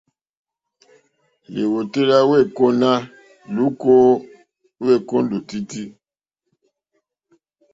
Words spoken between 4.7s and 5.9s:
wêkóndòtítí.